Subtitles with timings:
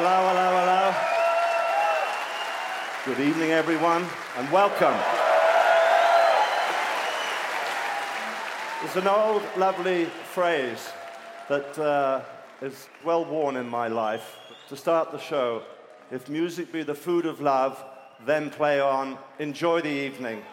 [0.00, 0.94] Hello, hello, hello.
[3.04, 4.06] Good evening, everyone,
[4.36, 4.94] and welcome.
[8.84, 10.88] It's an old, lovely phrase
[11.48, 12.20] that uh,
[12.62, 14.36] is well worn in my life
[14.68, 15.64] to start the show.
[16.12, 17.84] If music be the food of love,
[18.24, 19.18] then play on.
[19.40, 20.44] Enjoy the evening.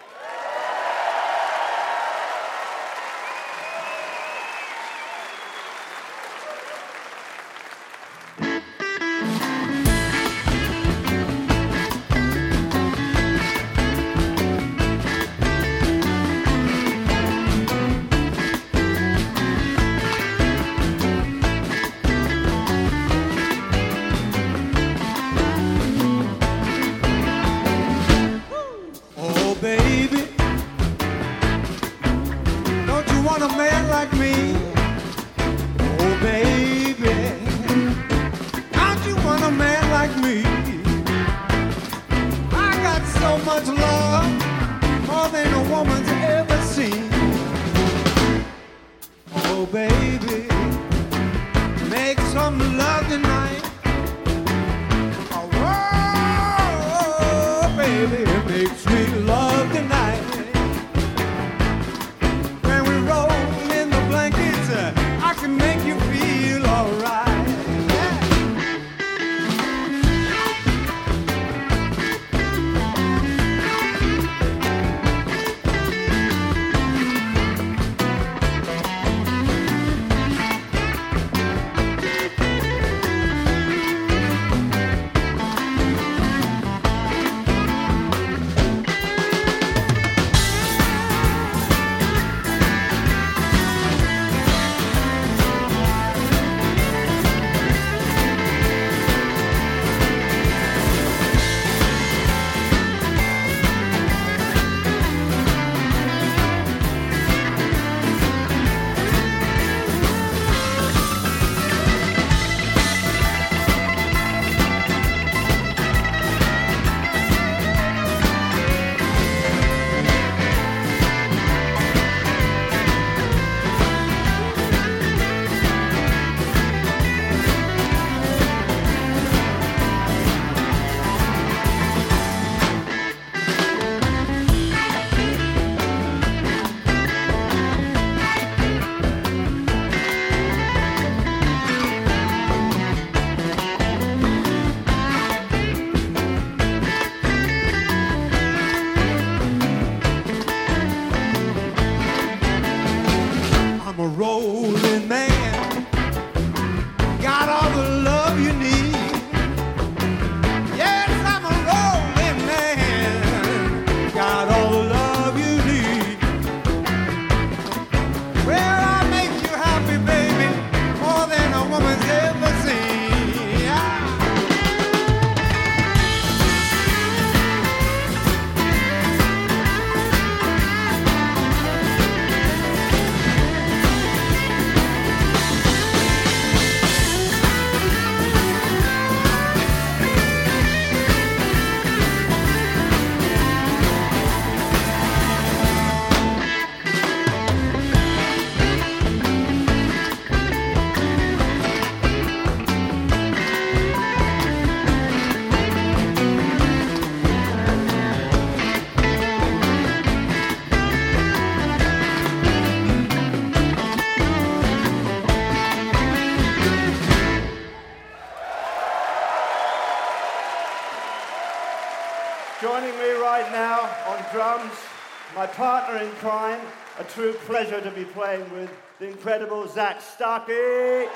[227.15, 228.69] true pleasure to be playing with
[228.99, 231.07] the incredible Zak Starkey.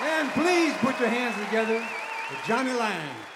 [0.00, 1.80] And please put your hands together
[2.28, 3.33] for Jonny Lang.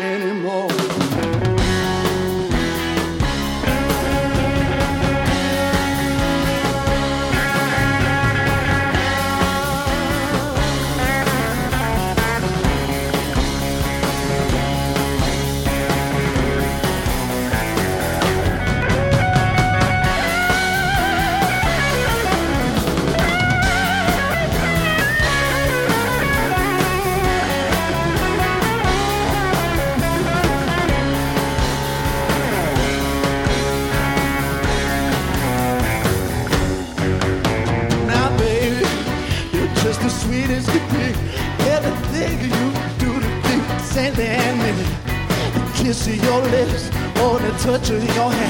[0.00, 1.03] anymore.
[47.64, 48.43] 可只引，要。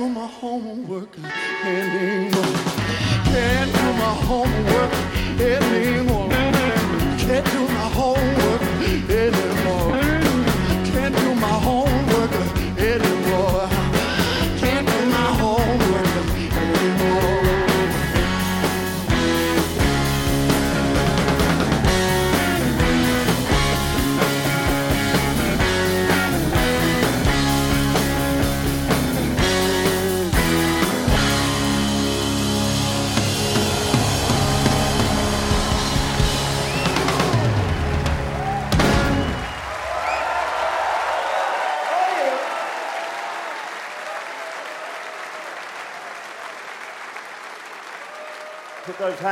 [0.00, 1.14] do my homework
[1.62, 2.56] anymore.
[3.32, 4.92] Can't do my homework
[5.38, 6.30] anymore.
[7.18, 8.59] Can't do my homework.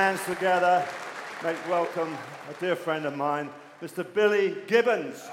[0.08, 0.82] hands together.
[1.44, 2.16] Make welcome
[2.48, 3.50] a dear friend of mine,
[3.82, 4.02] Mr.
[4.14, 5.28] Billy Gibbons.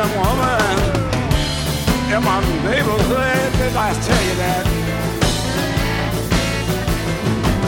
[0.00, 0.62] Of woman
[2.14, 3.50] in my neighborhood.
[3.58, 4.64] Did I tell you that?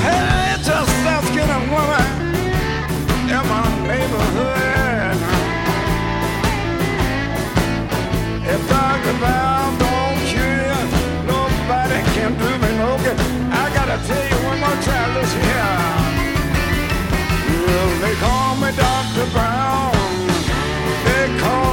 [0.04, 2.08] Hey, it's a of woman
[3.34, 5.18] in my neighborhood.
[8.52, 9.14] If Dr.
[9.18, 10.78] Brown don't cure
[11.26, 13.18] nobody can do me no good.
[13.50, 15.78] I gotta tell you one more time, listen here.
[17.66, 19.26] Well, they call me Dr.
[19.34, 19.90] Brown.
[21.04, 21.69] They call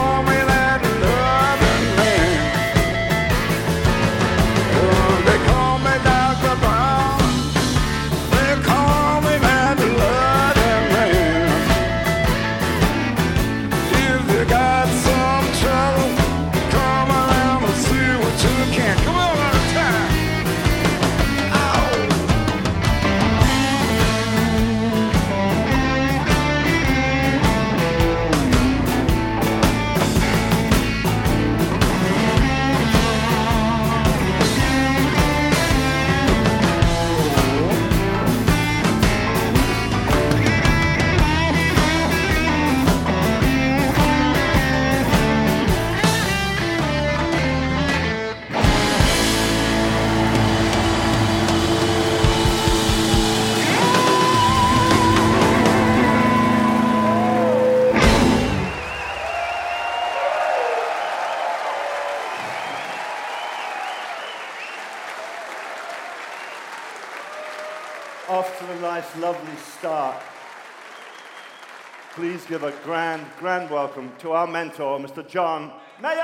[72.48, 75.28] give a grand, grand welcome to our mentor, Mr.
[75.28, 76.22] John Mayer.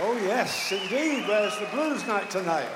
[0.00, 1.24] Oh, yes, indeed.
[1.26, 2.68] There's the blues night tonight.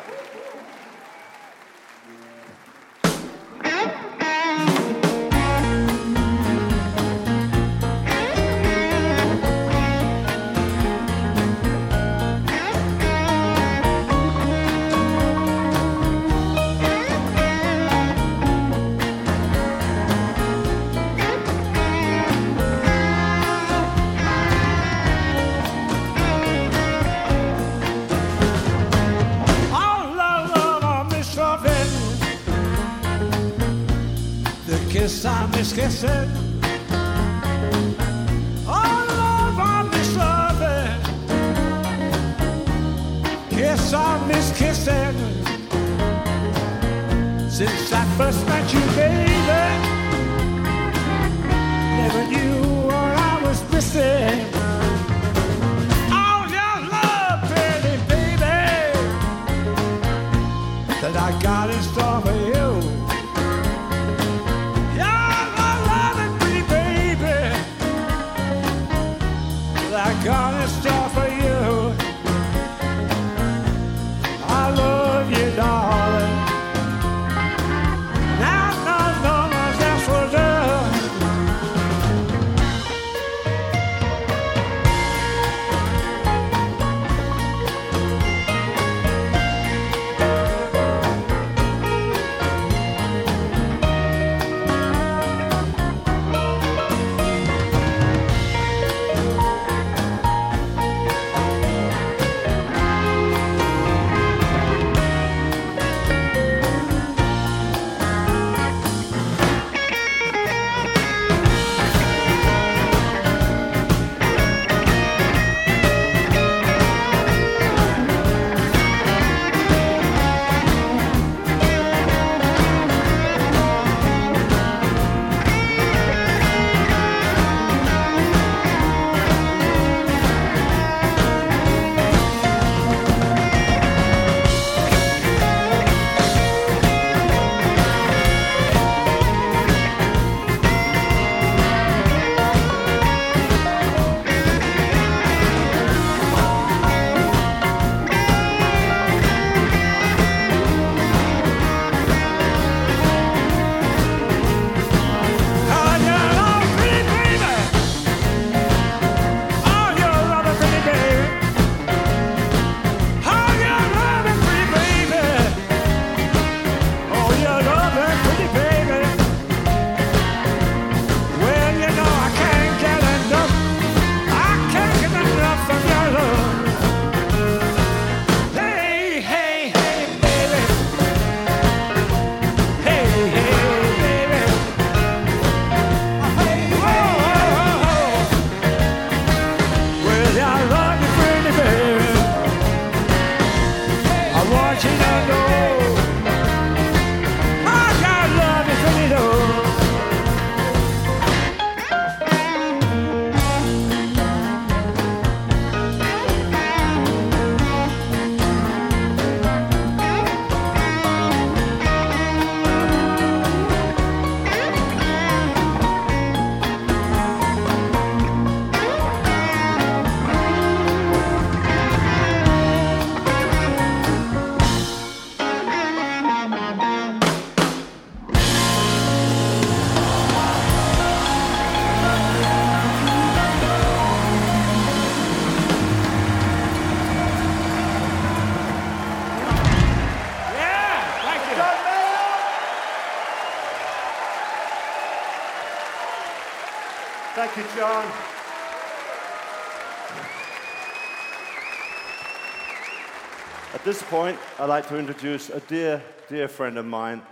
[254.12, 257.22] point, I'd like to introduce a dear, dear friend of mine,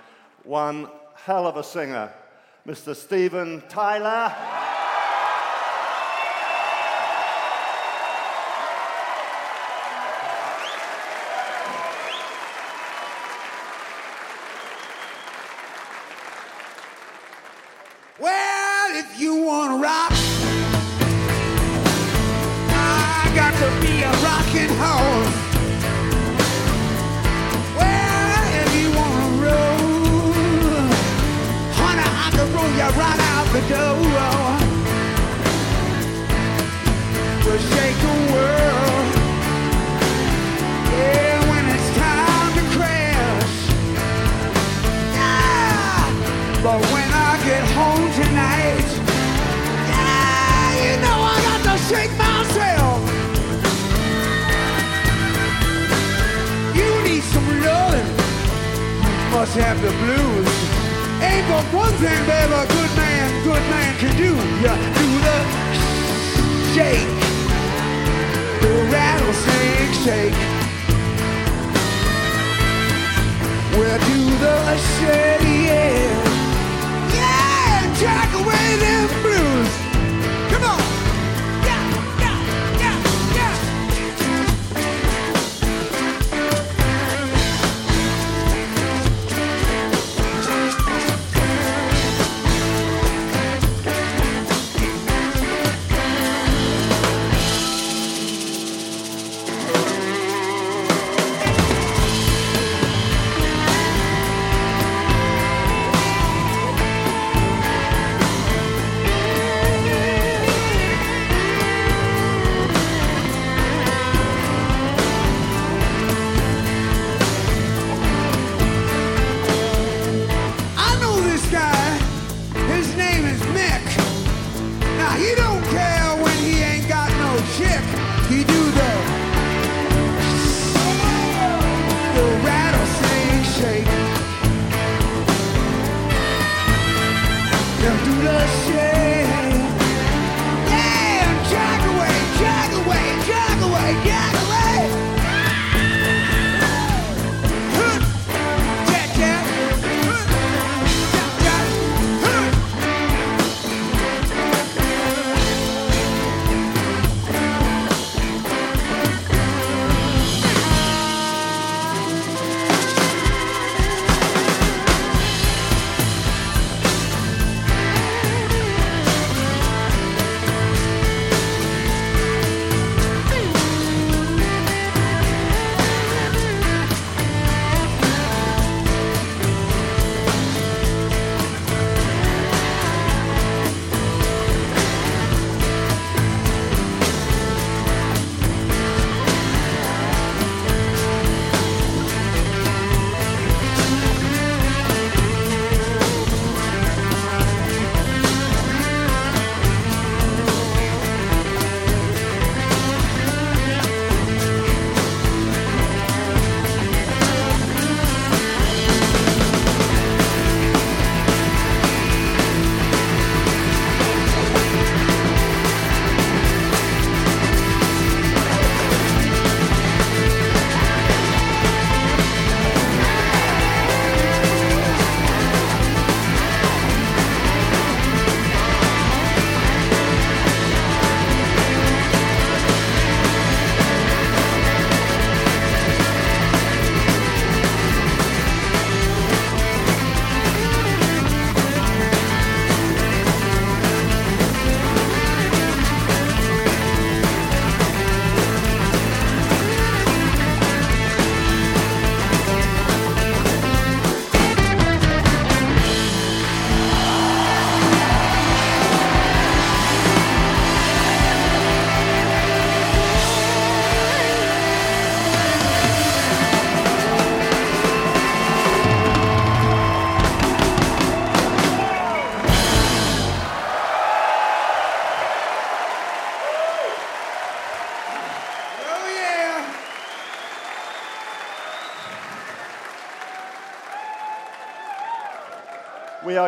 [0.44, 2.10] one hell of a singer,
[2.66, 2.96] Mr.
[2.96, 4.60] Steven Tyler.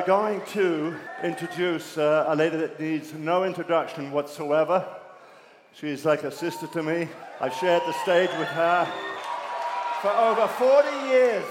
[0.02, 4.84] are going to introduce uh, a lady that needs no introduction whatsoever.
[5.74, 7.08] She's like a sister to me.
[7.40, 8.84] I've shared the stage with her
[10.00, 11.44] for over 40 years.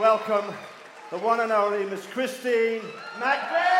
[0.00, 0.54] Welcome
[1.10, 2.80] the one and only Miss Christine
[3.18, 3.73] McVie.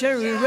[0.00, 0.39] Sure.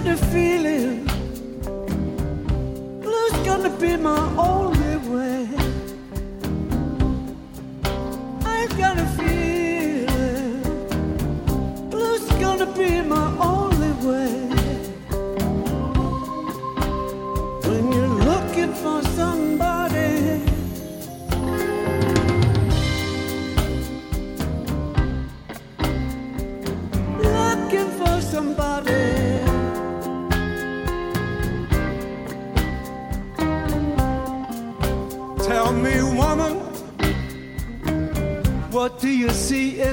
[0.00, 1.04] got the feeling
[3.04, 4.59] love's gonna be my own.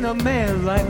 [0.07, 0.89] A man like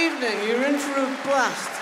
[0.00, 0.48] evening.
[0.48, 1.79] You're in for a blast.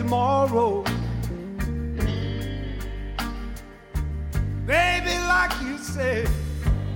[0.00, 0.82] tomorrow.
[4.66, 6.26] Baby, like you said,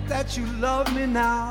[0.09, 1.44] that you love me now.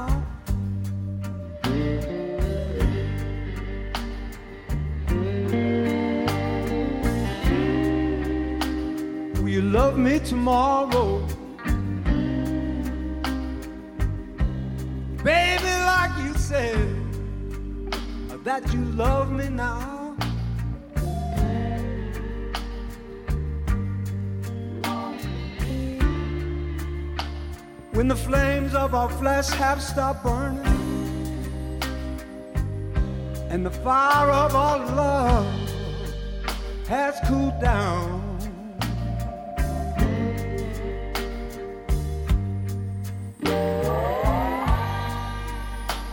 [29.43, 30.63] fires have stopped burning,
[33.49, 35.45] and the fire of our love
[36.87, 38.21] has cooled down.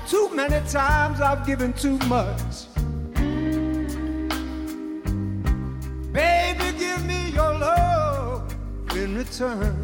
[0.09, 2.67] Too many times I've given too much.
[6.13, 8.55] Baby, give me your love
[8.97, 9.80] in return.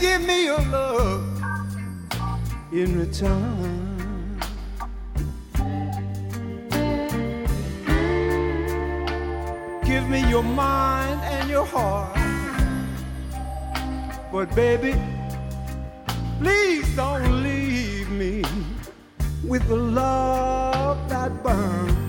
[0.00, 1.24] Give me your love
[2.72, 4.40] in return.
[9.84, 12.16] Give me your mind and your heart.
[14.30, 14.94] But baby,
[16.38, 18.44] please don't leave me
[19.44, 22.07] with the love that burns.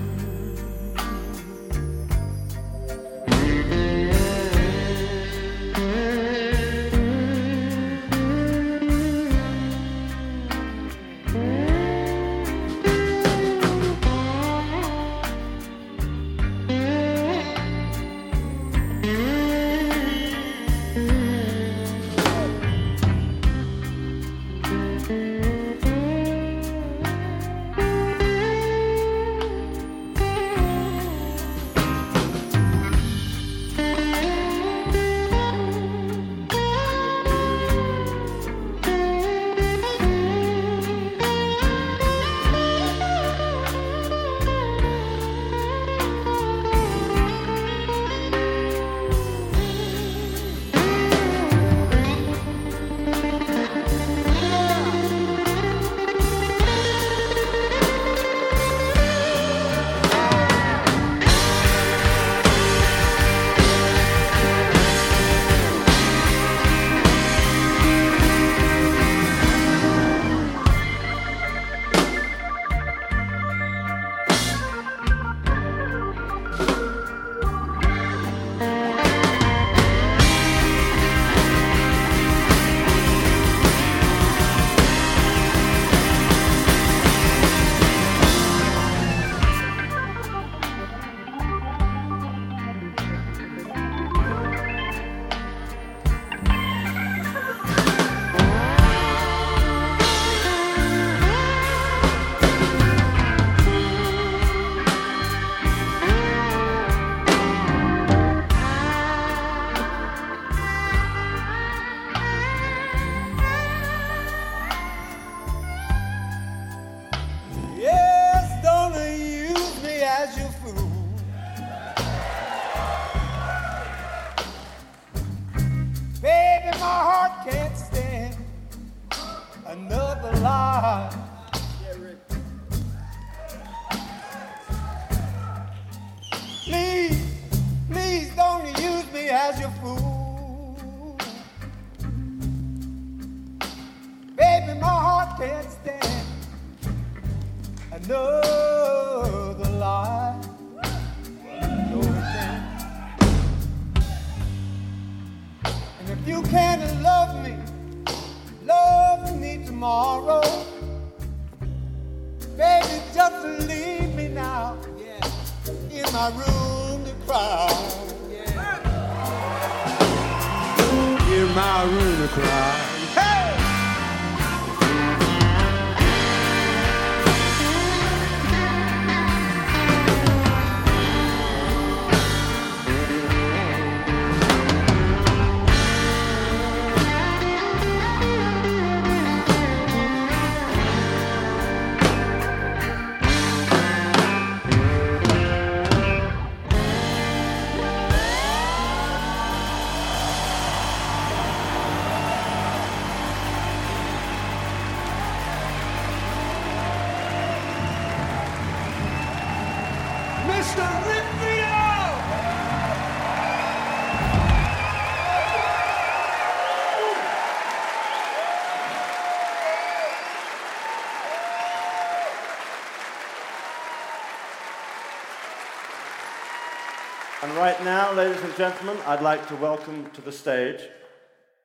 [227.42, 230.82] And right now, ladies and gentlemen, I'd like to welcome to the stage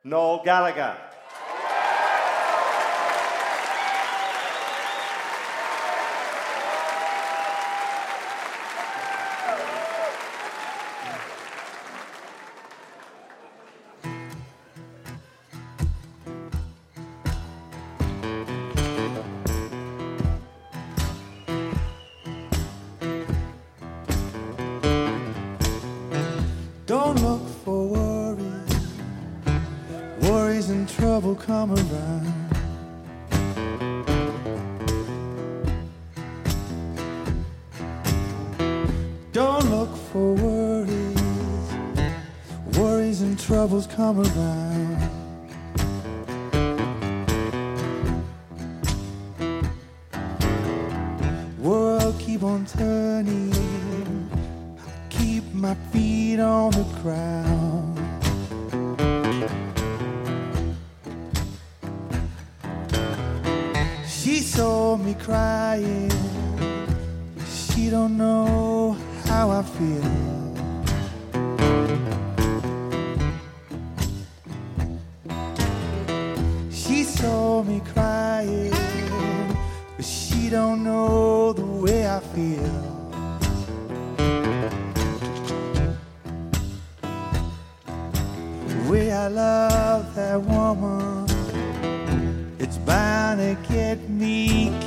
[0.05, 0.95] Noel Gallagher.
[81.85, 82.81] Way I feel.
[88.67, 91.27] The way I love that woman,
[92.57, 94.84] it's bound to get me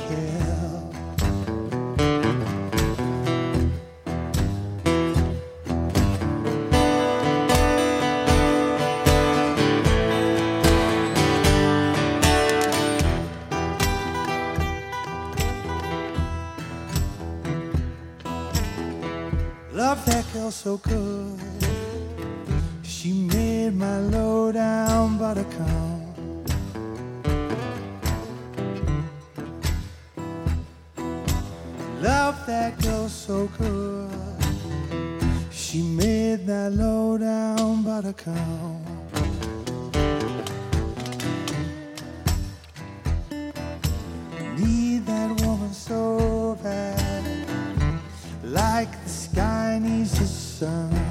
[20.41, 21.37] Love so good.
[22.81, 26.17] She made my low down buttercup.
[32.01, 34.09] Love that girl so good.
[35.51, 38.37] She made that low down buttercup.
[44.57, 47.25] Need that woman so bad
[48.43, 48.98] like
[49.39, 51.08] sky needs the sun.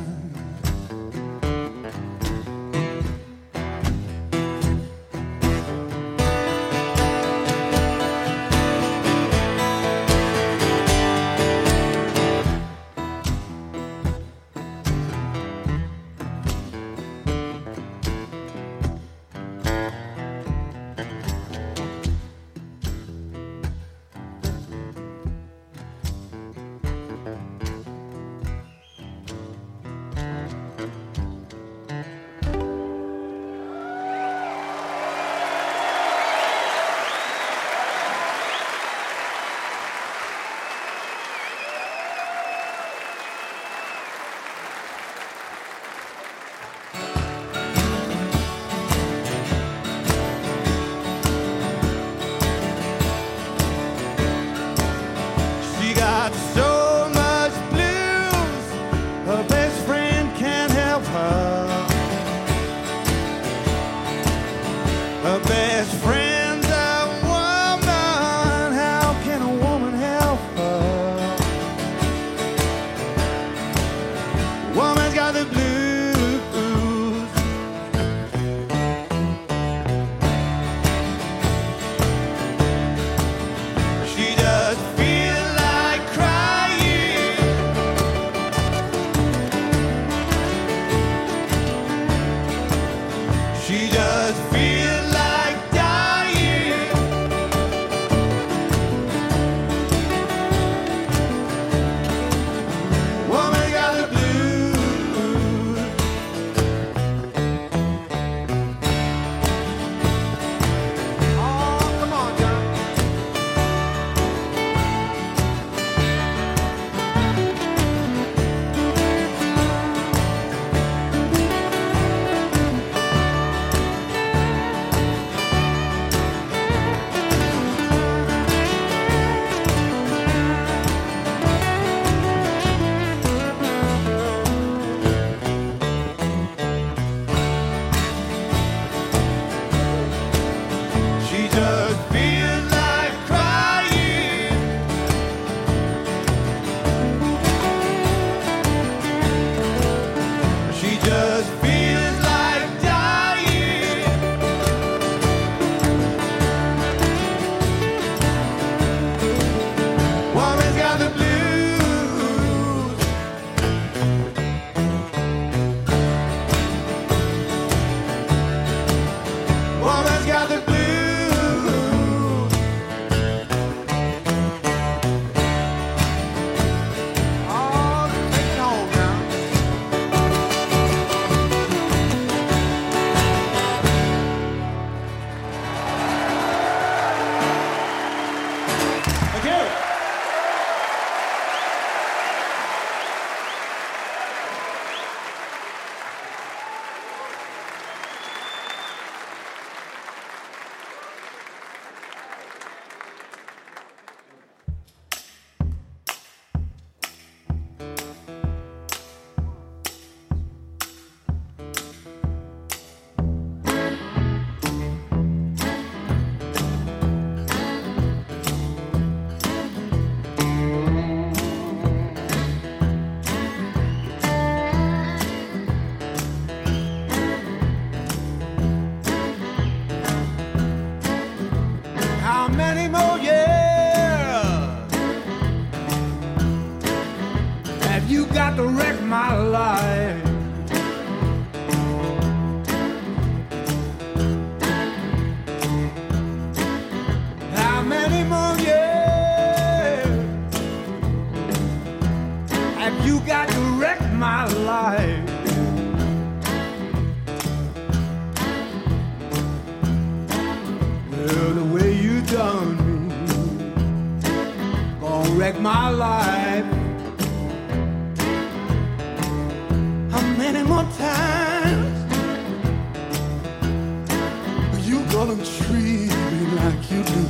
[275.28, 277.24] You treat me like you do?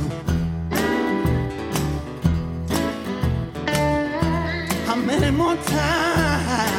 [4.85, 6.69] How many more times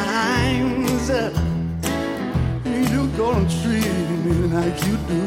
[2.92, 5.22] you gonna treat me like you do?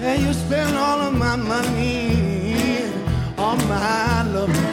[0.00, 2.82] Yeah, you spend all of my money
[3.36, 4.65] on my love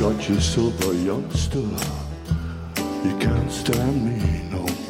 [0.00, 1.58] got yourself a youngster.
[3.04, 4.89] You can't stand me no more.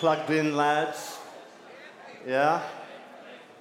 [0.00, 1.18] Plugged in, lads?
[2.26, 2.62] Yeah?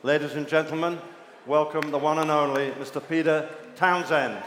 [0.03, 0.97] Ladies and gentlemen,
[1.45, 3.05] welcome the one and only Mr.
[3.09, 4.41] Peter Townshend.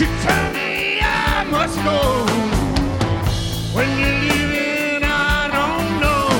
[0.00, 2.24] You tell me I must go.
[3.74, 6.30] When you're leaving, I don't know.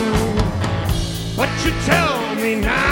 [1.37, 2.90] But you tell me now.